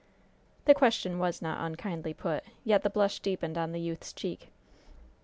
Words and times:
The 0.65 0.73
question 0.73 1.19
was 1.19 1.43
not 1.43 1.63
unkindly 1.63 2.15
put, 2.15 2.43
yet 2.63 2.81
the 2.81 2.89
blush 2.89 3.19
deepened 3.19 3.55
on 3.55 3.71
the 3.71 3.79
youth's 3.79 4.13
cheek. 4.13 4.49